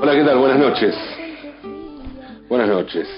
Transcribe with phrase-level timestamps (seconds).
[0.00, 0.38] Hola, ¿qué tal?
[0.38, 0.94] Buenas noches.
[2.48, 3.08] Buenas noches.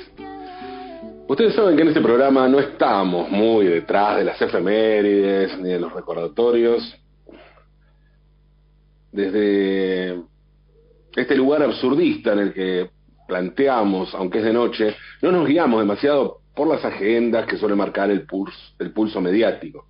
[1.28, 5.80] Ustedes saben que en este programa no estamos muy detrás de las efemérides ni de
[5.80, 6.96] los recordatorios.
[9.12, 10.22] Desde
[11.14, 12.90] este lugar absurdista en el que
[13.28, 18.10] planteamos, aunque es de noche, no nos guiamos demasiado por las agendas que suele marcar
[18.10, 19.88] el pulso, el pulso mediático.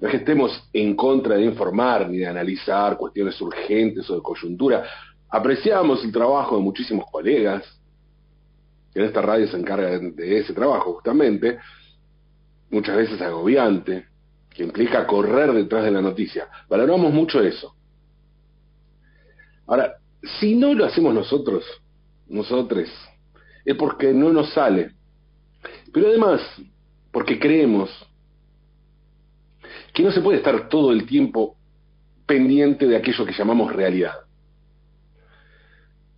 [0.00, 4.22] No es que estemos en contra de informar ni de analizar cuestiones urgentes o de
[4.22, 4.84] coyuntura.
[5.28, 7.64] Apreciamos el trabajo de muchísimos colegas,
[8.92, 11.58] que en esta radio se encargan de ese trabajo justamente,
[12.70, 14.06] muchas veces agobiante,
[14.50, 16.48] que implica correr detrás de la noticia.
[16.68, 17.74] Valoramos mucho eso.
[19.66, 19.96] Ahora,
[20.40, 21.64] si no lo hacemos nosotros,
[22.28, 22.88] nosotros,
[23.64, 24.92] es porque no nos sale.
[25.92, 26.40] Pero además,
[27.10, 27.90] porque creemos
[29.96, 31.56] que no se puede estar todo el tiempo
[32.26, 34.12] pendiente de aquello que llamamos realidad.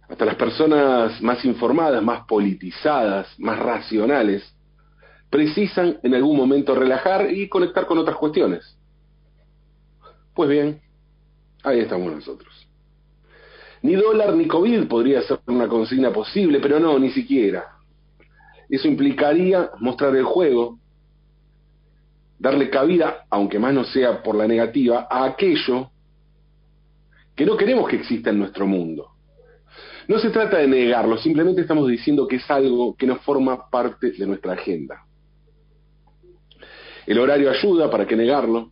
[0.08, 4.52] Hasta las personas más informadas, más politizadas, más racionales,
[5.30, 8.76] precisan en algún momento relajar y conectar con otras cuestiones.
[10.34, 10.80] Pues bien,
[11.62, 12.68] ahí estamos nosotros.
[13.82, 17.76] Ni dólar ni COVID podría ser una consigna posible, pero no, ni siquiera.
[18.68, 20.80] Eso implicaría mostrar el juego,
[22.38, 25.90] darle cabida, aunque más no sea por la negativa, a aquello
[27.34, 29.10] que no queremos que exista en nuestro mundo.
[30.08, 34.12] No se trata de negarlo, simplemente estamos diciendo que es algo que no forma parte
[34.12, 35.04] de nuestra agenda.
[37.06, 38.70] El horario ayuda, ¿para qué negarlo?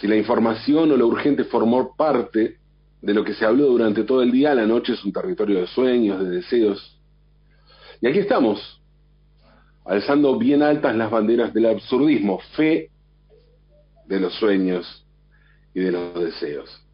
[0.00, 2.58] Si la información o lo urgente formó parte
[3.00, 5.66] de lo que se habló durante todo el día, la noche es un territorio de
[5.66, 7.00] sueños, de deseos.
[8.00, 8.77] Y aquí estamos,
[9.88, 12.90] alzando bien altas las banderas del absurdismo, fe
[14.06, 15.06] de los sueños
[15.72, 16.84] y de los deseos.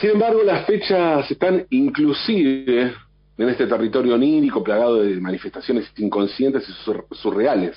[0.00, 2.94] Sin embargo, las fechas están inclusive
[3.36, 7.76] en este territorio onírico plagado de manifestaciones inconscientes y surreales.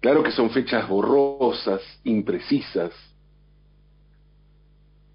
[0.00, 2.92] Claro que son fechas borrosas, imprecisas,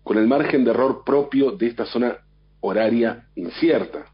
[0.04, 2.18] con el margen de error propio de esta zona
[2.60, 4.13] horaria incierta.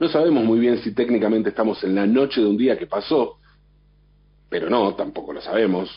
[0.00, 3.36] No sabemos muy bien si técnicamente estamos en la noche de un día que pasó,
[4.48, 5.90] pero no, tampoco lo sabemos.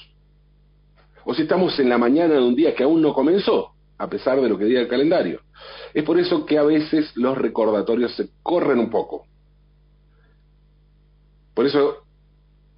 [1.24, 4.42] O si estamos en la mañana de un día que aún no comenzó, a pesar
[4.42, 5.40] de lo que diga el calendario.
[5.94, 9.26] Es por eso que a veces los recordatorios se corren un poco.
[11.54, 12.04] Por eso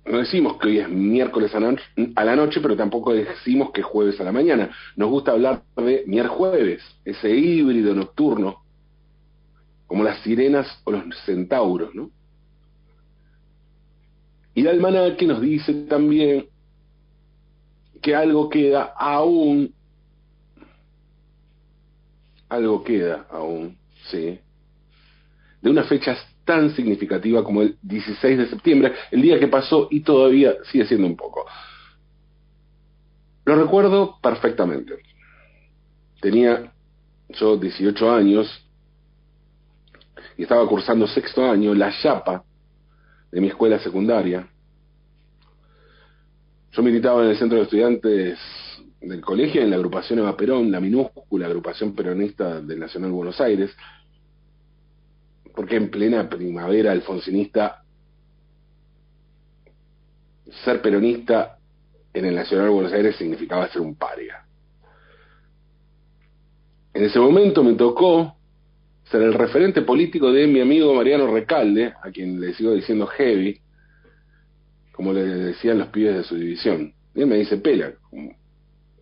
[0.06, 4.20] no decimos que hoy es miércoles a, la noche, pero tampoco decimos que es jueves
[4.20, 4.70] a la mañana.
[4.96, 8.65] Nos gusta hablar de miércoles, ese híbrido nocturno,
[9.88, 12.10] como las sirenas o los centauros, ¿no?
[14.54, 16.48] Y el que nos dice también
[18.02, 19.74] que algo queda aún,
[22.48, 23.78] algo queda aún,
[24.10, 24.40] sí,
[25.62, 30.02] de unas fechas tan significativa como el 16 de septiembre, el día que pasó y
[30.02, 31.46] todavía sigue siendo un poco.
[33.46, 34.94] Lo recuerdo perfectamente.
[36.22, 36.72] Tenía
[37.30, 38.65] yo 18 años
[40.38, 42.44] y estaba cursando sexto año la chapa
[43.32, 44.48] de mi escuela secundaria.
[46.72, 48.40] Yo militaba en el centro de estudiantes
[49.02, 53.76] del colegio en la agrupación Eva Perón, la minúscula agrupación peronista del Nacional Buenos Aires,
[55.56, 57.84] porque en plena primavera alfonsinista,
[60.64, 61.58] ser peronista
[62.14, 64.46] en el Nacional Buenos Aires significaba ser un paria.
[66.94, 68.36] En ese momento me tocó
[69.10, 73.60] ser el referente político de mi amigo Mariano Recalde, a quien le sigo diciendo heavy,
[74.92, 76.94] como le decían los pibes de su división.
[77.14, 77.94] Y él me dice pela,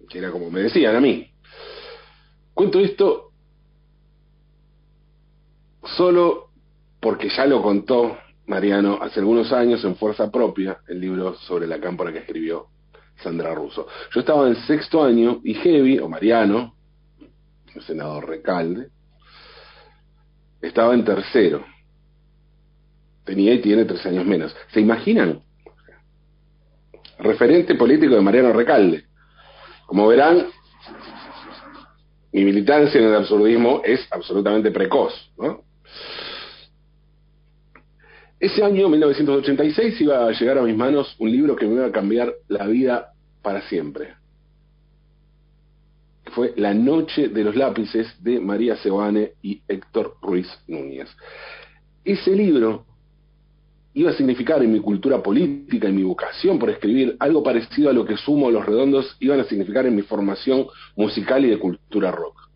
[0.09, 1.29] que era como me decían a mí.
[2.53, 3.31] Cuento esto
[5.83, 6.49] solo
[6.99, 11.79] porque ya lo contó Mariano hace algunos años en Fuerza Propia, el libro sobre la
[11.79, 12.67] cámpora que escribió
[13.21, 13.87] Sandra Russo.
[14.13, 16.75] Yo estaba en sexto año y Heavy, o Mariano,
[17.73, 18.89] el senador Recalde,
[20.63, 21.65] estaba en tercero.
[23.25, 24.55] Tenía y tiene tres años menos.
[24.71, 25.41] ¿Se imaginan?
[27.19, 29.03] Referente político de Mariano Recalde.
[29.85, 30.47] Como verán,
[32.31, 35.61] mi militancia en el absurdismo es absolutamente precoz, ¿no?
[38.39, 41.91] Ese año, 1986, iba a llegar a mis manos un libro que me iba a
[41.91, 44.15] cambiar la vida para siempre.
[46.35, 51.09] Fue La Noche de los Lápices de María Sebane y Héctor Ruiz Núñez.
[52.03, 52.85] Ese libro
[53.93, 57.93] iba a significar en mi cultura política, en mi vocación por escribir, algo parecido a
[57.93, 60.65] lo que Sumo Los Redondos iban a significar en mi formación
[60.95, 62.49] musical y de cultura rock.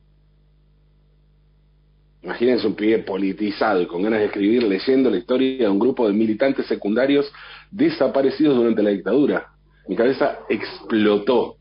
[2.23, 6.07] Imagínense un pibe politizado y con ganas de escribir leyendo la historia de un grupo
[6.07, 7.31] de militantes secundarios
[7.71, 9.51] desaparecidos durante la dictadura.
[9.87, 11.57] Mi cabeza explotó.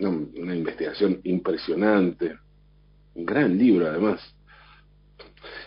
[0.00, 2.36] Una, investigación impresionante.
[3.14, 4.20] Un gran libro además.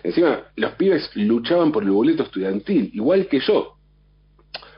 [0.04, 3.78] Encima, los pibes luchaban por el boleto estudiantil, igual que yo.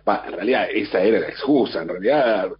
[0.06, 1.81] en realidad, esa era la excusa.
[1.81, 2.52] En realidad,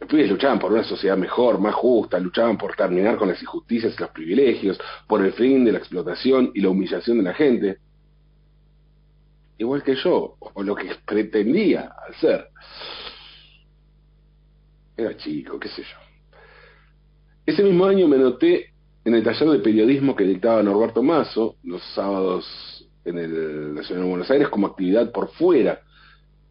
[0.00, 3.94] los pibes luchaban por una sociedad mejor, más justa, luchaban por terminar con las injusticias
[3.96, 7.78] y los privilegios, por el fin de la explotación y la humillación de la gente.
[9.58, 12.48] Igual que yo, o lo que pretendía hacer.
[14.96, 16.03] Era chico, qué sé yo.
[17.46, 18.70] Ese mismo año me noté
[19.04, 22.46] en el taller de periodismo que dictaba Norberto Mazo los sábados
[23.04, 25.80] en el Nacional de Buenos Aires como actividad por fuera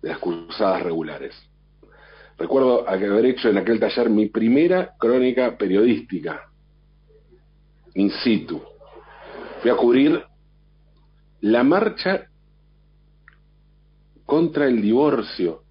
[0.02, 1.34] de las cursadas regulares.
[2.38, 6.50] Recuerdo haber hecho en aquel taller mi primera crónica periodística,
[7.96, 8.62] in situ.
[9.62, 10.24] Fui a cubrir
[11.42, 12.28] la marcha
[14.26, 15.64] contra el divorcio.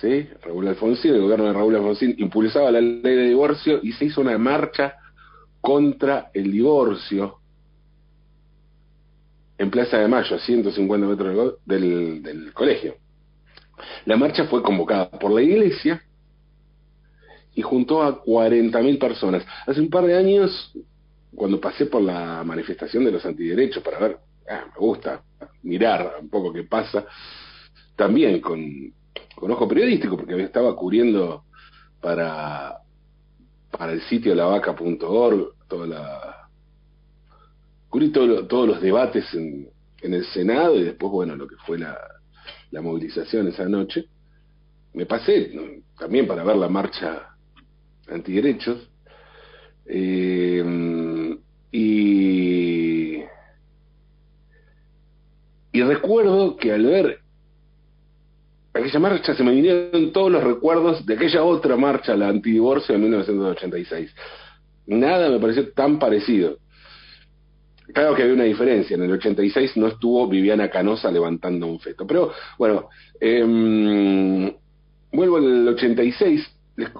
[0.00, 0.28] ¿Sí?
[0.42, 4.20] Raúl Alfonsín, el gobierno de Raúl Alfonsín impulsaba la ley de divorcio y se hizo
[4.20, 4.94] una marcha
[5.60, 7.38] contra el divorcio
[9.58, 12.94] en Plaza de Mayo, a 150 metros del, colegio.
[14.04, 16.00] La marcha fue convocada por la iglesia
[17.54, 19.44] y juntó a 40.000 personas.
[19.66, 20.72] Hace un par de años,
[21.34, 24.18] cuando pasé por la manifestación de los antiderechos para ver,
[24.48, 25.22] ah, me gusta
[25.64, 27.04] mirar un poco qué pasa,
[27.96, 28.92] también con,
[29.38, 31.44] con ojo periodístico, porque estaba cubriendo
[32.00, 32.78] para
[33.70, 36.48] para el sitio lavaca.org, toda la
[37.88, 39.68] cubrí todos los debates en,
[40.02, 41.96] en, el Senado y después, bueno, lo que fue la,
[42.70, 44.06] la movilización esa noche.
[44.94, 45.52] Me pasé
[45.98, 47.36] también para ver la marcha
[48.08, 48.90] antiderechos.
[49.86, 51.38] Eh,
[55.72, 57.20] y recuerdo que al ver
[58.78, 63.00] aquella marcha se me vinieron todos los recuerdos de aquella otra marcha, la antidivorcio de
[63.00, 64.14] 1986.
[64.86, 66.58] Nada me pareció tan parecido.
[67.92, 72.06] Claro que había una diferencia, en el 86 no estuvo Viviana Canosa levantando un feto.
[72.06, 72.88] Pero bueno,
[73.20, 74.54] eh,
[75.12, 76.90] vuelvo al 86, les,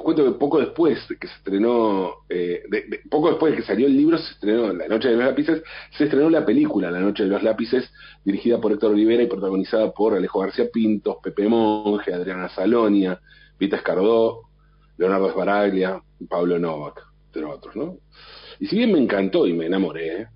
[0.00, 2.62] cuento que poco después de que se estrenó, eh,
[3.10, 5.64] poco después de que salió el libro, se estrenó La Noche de los Lápices,
[5.98, 7.90] se estrenó la película La Noche de los Lápices,
[8.24, 13.20] dirigida por Héctor Olivera y protagonizada por Alejo García Pintos, Pepe Monge, Adriana Salonia,
[13.58, 14.42] Vita Escardó,
[14.96, 17.96] Leonardo Esbaraglia, Pablo Novak, entre otros, ¿no?
[18.60, 20.28] Y si bien me encantó y me enamoré,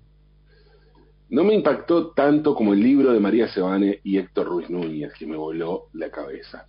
[1.29, 5.25] no me impactó tanto como el libro de María Sebane y Héctor Ruiz Núñez, que
[5.25, 6.65] me voló la cabeza.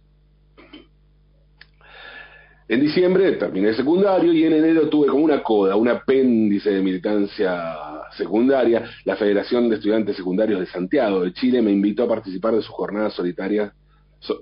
[2.68, 7.74] En diciembre terminé secundario y en enero tuve como una coda, un apéndice de militancia
[8.16, 8.84] secundaria.
[9.04, 12.70] La Federación de Estudiantes Secundarios de Santiago de Chile me invitó a participar de sus
[12.70, 13.72] jornadas solitarias,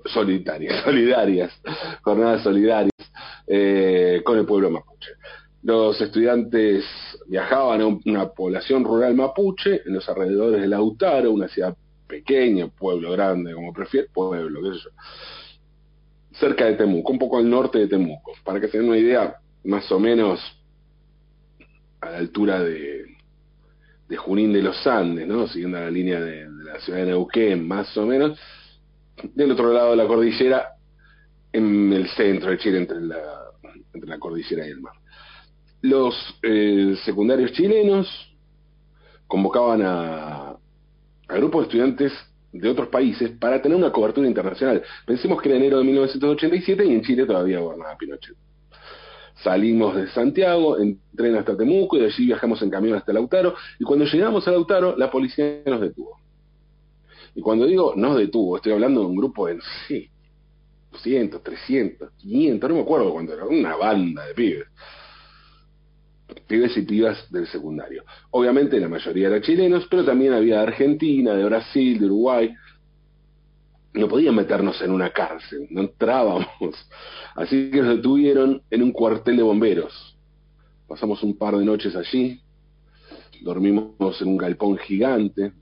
[0.05, 1.61] solitarias, solidarias,
[2.03, 2.91] jornadas solidarias
[3.47, 5.11] eh, con el pueblo mapuche.
[5.63, 6.85] Los estudiantes
[7.27, 11.75] viajaban a una población rural mapuche en los alrededores de Lautaro, una ciudad
[12.07, 14.89] pequeña, pueblo grande, como prefiero, pueblo, qué sé yo
[16.33, 19.35] cerca de Temuco, un poco al norte de Temuco, para que se den una idea
[19.63, 20.39] más o menos
[21.99, 23.05] a la altura de,
[24.17, 25.47] Junín de los Andes, ¿no?
[25.47, 28.37] siguiendo la línea de, la ciudad de Neuquén, más o menos,
[29.33, 30.73] del otro lado de la cordillera,
[31.53, 33.17] en el centro de Chile, entre la,
[33.93, 34.93] entre la cordillera y el mar.
[35.81, 38.07] Los eh, secundarios chilenos
[39.27, 44.83] convocaban a, a grupos de estudiantes de otros países para tener una cobertura internacional.
[45.05, 48.35] Pensemos que era enero de 1987 y en Chile todavía gobernaba Pinochet.
[49.43, 53.55] Salimos de Santiago, en tren hasta Temuco y de allí viajamos en camión hasta Lautaro
[53.79, 56.19] y cuando llegamos a Lautaro la policía nos detuvo.
[57.33, 60.09] Y cuando digo nos detuvo, estoy hablando de un grupo de, sí,
[60.91, 64.67] 200, 300, 500, no me acuerdo cuánto era, una banda de pibes
[66.47, 68.03] pibes y pibas del secundario.
[68.31, 72.53] Obviamente la mayoría eran chilenos, pero también había de Argentina, de Brasil, de Uruguay.
[73.93, 76.47] No podían meternos en una cárcel, no entrábamos.
[77.35, 80.17] Así que nos detuvieron en un cuartel de bomberos.
[80.87, 82.41] Pasamos un par de noches allí,
[83.41, 85.53] dormimos en un galpón gigante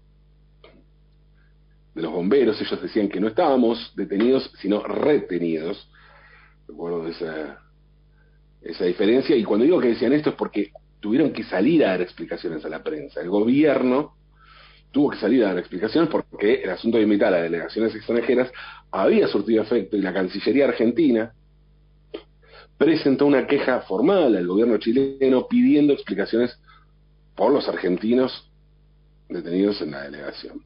[1.95, 2.59] de los bomberos.
[2.61, 5.89] Ellos decían que no estábamos detenidos, sino retenidos.
[6.67, 7.68] Recuerdo de esa
[8.61, 9.35] esa diferencia.
[9.35, 12.69] Y cuando digo que decían esto es porque tuvieron que salir a dar explicaciones a
[12.69, 13.21] la prensa.
[13.21, 14.15] El gobierno
[14.91, 18.51] tuvo que salir a dar explicaciones porque el asunto de invitar a delegaciones extranjeras
[18.91, 21.33] había surtido efecto y la Cancillería Argentina
[22.77, 26.57] presentó una queja formal al gobierno chileno pidiendo explicaciones
[27.35, 28.49] por los argentinos
[29.27, 30.63] detenidos en la delegación.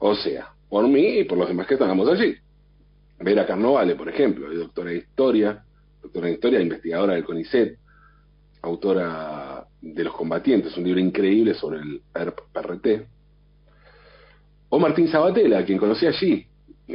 [0.00, 2.34] O sea, por mí y por los demás que estábamos allí.
[3.20, 5.64] Vera Carnovale, por ejemplo, doctora de Historia,
[6.02, 7.78] doctora de Historia, investigadora del CONICET,
[8.62, 12.02] autora de Los Combatientes, un libro increíble sobre el
[12.52, 13.06] PRT.
[14.68, 16.46] O Martín Sabatella, quien conocí allí,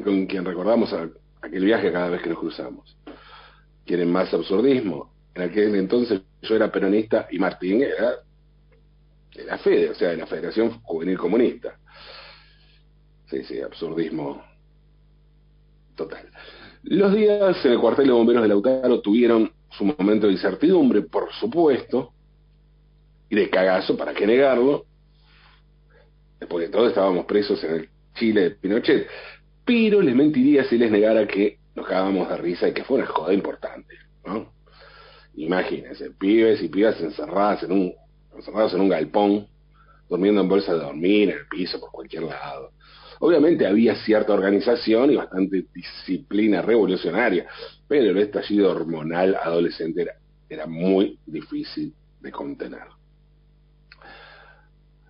[0.03, 0.93] con quien recordamos
[1.41, 2.97] aquel viaje cada vez que nos cruzamos.
[3.85, 5.13] Quieren más absurdismo.
[5.35, 8.15] En aquel entonces yo era peronista y Martín era
[9.35, 11.77] de la FEDE, o sea, de la Federación Juvenil Comunista.
[13.29, 14.41] Sí, sí, absurdismo
[15.95, 16.29] total.
[16.89, 21.33] Los días en el cuartel de bomberos de Lautaro tuvieron su momento de incertidumbre, por
[21.33, 22.13] supuesto,
[23.29, 24.85] y de cagazo, para qué negarlo,
[26.39, 29.05] después de todo estábamos presos en el Chile de Pinochet,
[29.65, 33.07] pero les mentiría si les negara que nos cagábamos de risa y que fue una
[33.07, 33.93] joda importante,
[34.25, 34.53] ¿no?
[35.35, 37.93] Imagínense, pibes y pibas encerradas en un,
[38.33, 39.47] encerrados en un galpón,
[40.07, 42.71] durmiendo en bolsa de dormir, en el piso, por cualquier lado.
[43.19, 47.47] Obviamente había cierta organización y bastante disciplina revolucionaria,
[47.87, 50.13] pero el estallido hormonal adolescente era,
[50.49, 52.87] era muy difícil de contener.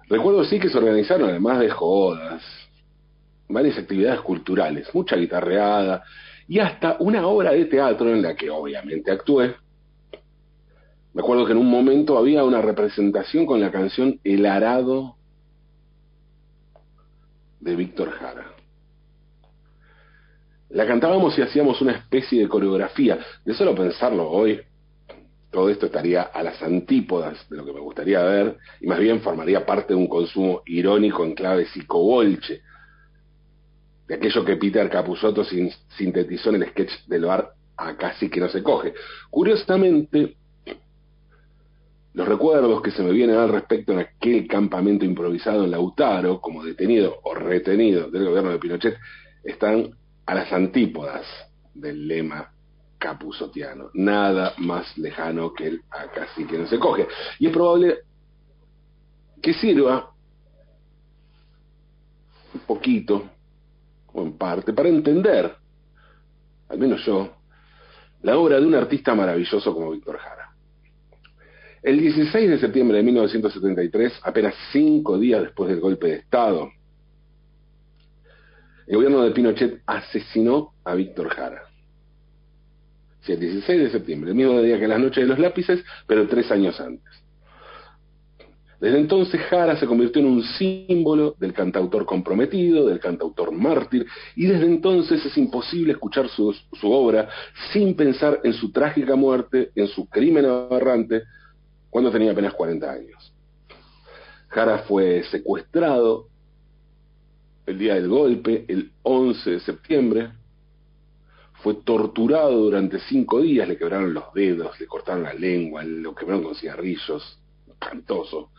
[0.09, 2.41] Recuerdo sí que se organizaron, además de jodas,
[3.49, 6.03] varias actividades culturales, mucha guitarreada
[6.47, 9.55] y hasta una obra de teatro en la que obviamente actué.
[11.13, 15.16] Me acuerdo que en un momento había una representación con la canción El Arado
[17.59, 18.53] de Víctor Jara.
[20.69, 23.19] La cantábamos y hacíamos una especie de coreografía.
[23.45, 24.61] De solo pensarlo hoy,
[25.49, 29.21] todo esto estaría a las antípodas de lo que me gustaría ver y más bien
[29.21, 32.61] formaría parte de un consumo irónico en clave psicobolche,
[34.07, 35.43] de aquello que Peter Capusotto
[35.97, 38.93] sintetizó en el sketch del bar a casi que no se coge.
[39.29, 40.36] Curiosamente,
[42.13, 46.63] los recuerdos que se me vienen al respecto en aquel campamento improvisado en Lautaro, como
[46.63, 48.97] detenido o retenido del gobierno de Pinochet,
[49.43, 49.91] están
[50.25, 51.25] a las antípodas
[51.73, 52.51] del lema
[52.97, 53.89] capuzotiano.
[53.93, 57.07] Nada más lejano que el acá sí que no se coge.
[57.39, 57.99] Y es probable
[59.41, 60.11] que sirva
[62.53, 63.29] un poquito,
[64.13, 65.55] o en parte, para entender,
[66.69, 67.35] al menos yo,
[68.23, 70.46] la obra de un artista maravilloso como Víctor Jara.
[71.83, 76.71] El 16 de septiembre de 1973, apenas cinco días después del golpe de Estado,
[78.87, 81.63] el gobierno de Pinochet asesinó a Víctor Jara.
[83.21, 86.27] Sí, el 16 de septiembre, el mismo día que las noches de los lápices, pero
[86.27, 87.27] tres años antes.
[88.79, 94.05] Desde entonces Jara se convirtió en un símbolo del cantautor comprometido, del cantautor mártir,
[94.35, 97.27] y desde entonces es imposible escuchar su, su obra
[97.73, 101.23] sin pensar en su trágica muerte, en su crimen aberrante,
[101.97, 103.33] cuando tenía apenas 40 años.
[104.49, 106.27] Jara fue secuestrado
[107.65, 110.29] el día del golpe, el 11 de septiembre,
[111.53, 116.43] fue torturado durante cinco días, le quebraron los dedos, le cortaron la lengua, lo quebraron
[116.43, 118.51] con cigarrillos, espantoso.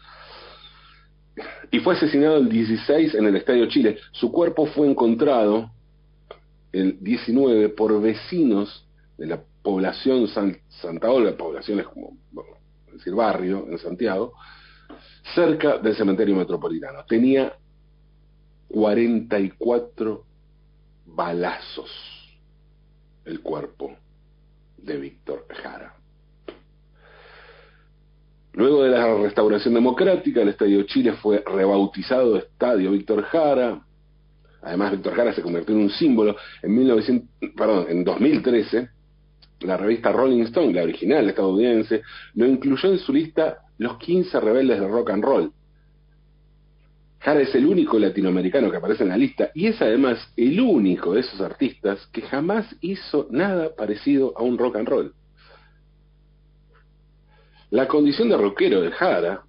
[1.71, 3.99] Y fue asesinado el 16 en el Estadio Chile.
[4.11, 5.71] Su cuerpo fue encontrado
[6.73, 8.85] el 19 por vecinos
[9.16, 12.16] de la población Santa Olga, poblaciones como
[12.99, 14.35] decir, barrio, en Santiago,
[15.35, 17.05] cerca del cementerio metropolitano.
[17.07, 17.52] Tenía
[18.69, 20.25] 44
[21.07, 21.90] balazos
[23.25, 23.97] el cuerpo
[24.76, 25.95] de Víctor Jara.
[28.52, 33.81] Luego de la restauración democrática, el Estadio Chile fue rebautizado Estadio Víctor Jara.
[34.62, 36.37] Además, Víctor Jara se convirtió en un símbolo.
[36.62, 38.88] En, 1900, perdón, en 2013,
[39.60, 42.02] la revista Rolling Stone, la original estadounidense,
[42.34, 45.52] lo incluyó en su lista los 15 rebeldes de rock and roll.
[47.20, 51.14] Jara es el único latinoamericano que aparece en la lista y es además el único
[51.14, 55.14] de esos artistas que jamás hizo nada parecido a un rock and roll.
[57.70, 59.42] La condición de rockero de Jara,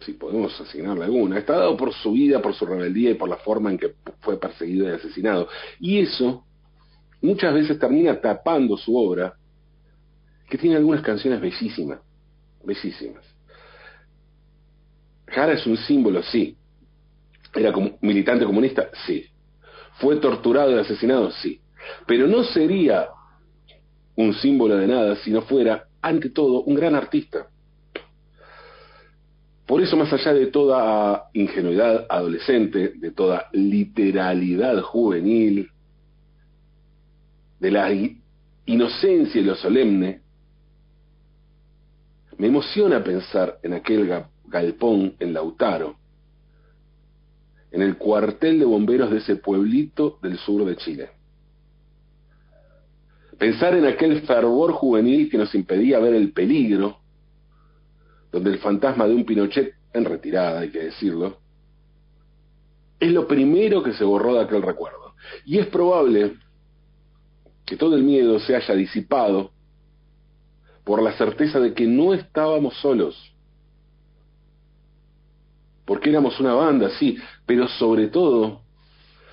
[0.00, 3.36] si podemos asignarle alguna, está dado por su vida, por su rebeldía y por la
[3.36, 5.48] forma en que fue perseguido y asesinado.
[5.80, 6.44] Y eso
[7.20, 9.34] muchas veces termina tapando su obra,
[10.48, 12.00] que tiene algunas canciones bellísimas,
[12.64, 13.24] bellísimas.
[15.26, 16.56] Jara es un símbolo, sí.
[17.54, 19.26] Era militante comunista, sí.
[20.00, 21.60] Fue torturado y asesinado, sí.
[22.06, 23.08] Pero no sería
[24.16, 27.48] un símbolo de nada si no fuera, ante todo, un gran artista.
[29.66, 35.68] Por eso, más allá de toda ingenuidad adolescente, de toda literalidad juvenil,
[37.60, 37.90] de la
[38.66, 40.22] inocencia y lo solemne,
[42.36, 45.96] me emociona pensar en aquel galpón en Lautaro,
[47.70, 51.10] en el cuartel de bomberos de ese pueblito del sur de Chile.
[53.36, 56.98] Pensar en aquel fervor juvenil que nos impedía ver el peligro,
[58.32, 61.38] donde el fantasma de un Pinochet en retirada, hay que decirlo,
[63.00, 65.14] es lo primero que se borró de aquel recuerdo.
[65.44, 66.36] Y es probable
[67.68, 69.52] que todo el miedo se haya disipado
[70.84, 73.34] por la certeza de que no estábamos solos.
[75.84, 78.62] Porque éramos una banda, sí, pero sobre todo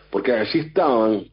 [0.09, 1.25] porque allí estaban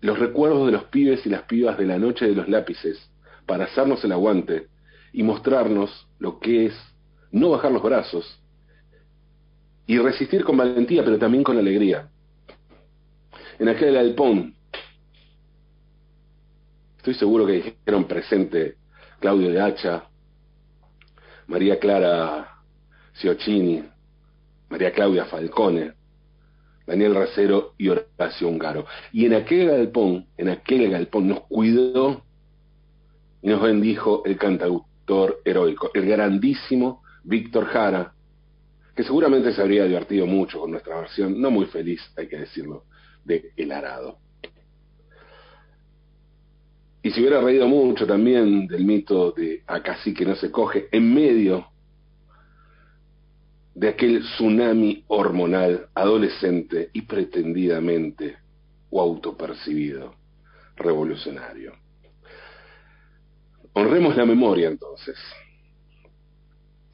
[0.00, 3.10] los recuerdos de los pibes y las pibas de la noche de los lápices,
[3.46, 4.68] para hacernos el aguante
[5.12, 6.74] y mostrarnos lo que es
[7.30, 8.40] no bajar los brazos
[9.86, 12.08] y resistir con valentía, pero también con alegría.
[13.58, 14.54] En aquel alpón,
[16.96, 18.76] estoy seguro que dijeron presente
[19.20, 20.08] Claudio de Hacha,
[21.46, 22.62] María Clara
[23.14, 23.84] Ciocchini,
[24.70, 25.92] María Claudia Falcone,
[26.84, 28.86] Daniel Racero y Horacio Ungaro.
[29.12, 32.22] Y en aquel galpón, en aquel galpón nos cuidó
[33.40, 38.14] y nos bendijo el cantautor heroico, el grandísimo Víctor Jara,
[38.96, 42.84] que seguramente se habría divertido mucho con nuestra versión, no muy feliz, hay que decirlo,
[43.24, 44.18] de El Arado.
[47.02, 50.88] Y se hubiera reído mucho también del mito de acá sí que no se coge,
[50.90, 51.66] en medio
[53.74, 58.38] de aquel tsunami hormonal adolescente y pretendidamente
[58.90, 60.14] o autopercibido
[60.76, 61.74] revolucionario.
[63.72, 65.18] Honremos la memoria entonces.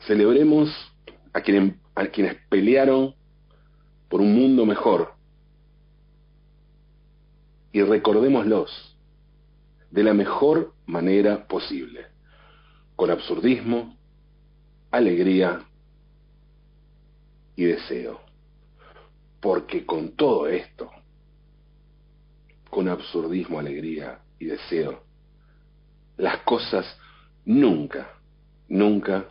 [0.06, 0.70] Celebremos
[1.34, 1.38] a,
[2.00, 3.14] a quienes pelearon
[4.08, 5.12] por un mundo mejor.
[7.72, 8.96] Y recordémoslos
[9.90, 12.06] de la mejor manera posible,
[12.96, 13.96] con absurdismo,
[14.90, 15.64] alegría
[17.56, 18.20] y deseo.
[19.40, 20.90] Porque con todo esto,
[22.68, 25.02] con absurdismo, alegría y deseo,
[26.16, 26.86] las cosas
[27.44, 28.10] nunca,
[28.68, 29.26] nunca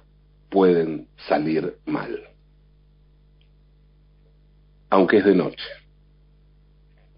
[0.49, 2.19] pueden salir mal.
[4.89, 5.78] Aunque es de noche.